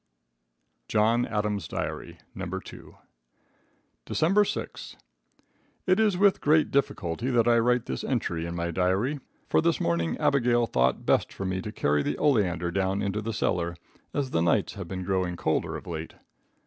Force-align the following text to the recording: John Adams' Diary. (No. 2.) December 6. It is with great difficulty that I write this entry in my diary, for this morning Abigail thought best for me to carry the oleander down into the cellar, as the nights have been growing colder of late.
John 0.87 1.27
Adams' 1.27 1.67
Diary. 1.67 2.17
(No. 2.33 2.47
2.) 2.59 2.95
December 4.03 4.43
6. 4.43 4.97
It 5.85 5.99
is 5.99 6.17
with 6.17 6.41
great 6.41 6.71
difficulty 6.71 7.29
that 7.29 7.47
I 7.47 7.59
write 7.59 7.85
this 7.85 8.03
entry 8.03 8.47
in 8.47 8.55
my 8.55 8.71
diary, 8.71 9.19
for 9.47 9.61
this 9.61 9.79
morning 9.79 10.17
Abigail 10.17 10.65
thought 10.65 11.05
best 11.05 11.31
for 11.31 11.45
me 11.45 11.61
to 11.61 11.71
carry 11.71 12.01
the 12.01 12.17
oleander 12.17 12.71
down 12.71 13.03
into 13.03 13.21
the 13.21 13.31
cellar, 13.31 13.75
as 14.11 14.31
the 14.31 14.41
nights 14.41 14.73
have 14.73 14.87
been 14.87 15.03
growing 15.03 15.35
colder 15.35 15.75
of 15.75 15.85
late. 15.85 16.15